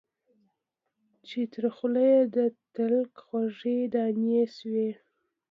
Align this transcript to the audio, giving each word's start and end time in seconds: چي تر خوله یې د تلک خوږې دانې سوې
چي 1.27 1.41
تر 1.53 1.65
خوله 1.75 2.01
یې 2.11 2.21
د 2.35 2.37
تلک 2.75 3.11
خوږې 3.25 3.79
دانې 3.93 4.43
سوې 4.57 4.89